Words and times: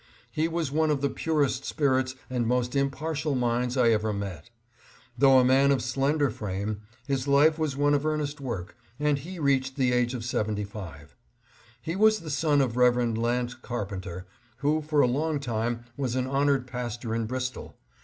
He 0.31 0.47
was 0.47 0.71
one 0.71 0.89
of 0.89 1.01
the 1.01 1.11
purest 1.11 1.63
spirits 1.63 2.15
and 2.27 2.47
most 2.47 2.75
impartial 2.75 3.35
minds 3.35 3.77
I 3.77 3.89
ever 3.89 4.11
met. 4.11 4.49
Though 5.15 5.37
a 5.37 5.45
man 5.45 5.69
of 5.71 5.83
slender 5.83 6.31
frame, 6.31 6.81
his 7.05 7.27
life 7.27 7.59
was 7.59 7.77
one 7.77 7.93
of 7.93 8.03
earnest 8.03 8.41
work, 8.41 8.75
and 8.99 9.19
he 9.19 9.37
reached 9.37 9.75
the 9.75 9.91
age 9.93 10.15
of 10.15 10.25
seventy 10.25 10.63
five. 10.63 11.15
He 11.83 11.95
was 11.95 12.21
the 12.21 12.31
son 12.31 12.61
of 12.61 12.77
Rev. 12.77 13.15
Lant 13.15 13.61
Carpenter, 13.61 14.25
who 14.57 14.81
for 14.81 15.01
a 15.01 15.07
long 15.07 15.39
time 15.39 15.85
was 15.95 16.15
an 16.15 16.25
honored 16.25 16.65
pastor 16.65 17.13
in 17.13 17.27
Bristol. 17.27 17.77